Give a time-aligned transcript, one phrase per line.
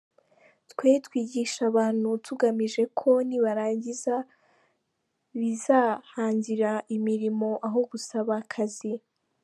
[0.71, 4.15] Twe twigisha abantu tugamije ko nibarangiza
[5.39, 8.91] bazihangira imirimo aho gusaba akazi.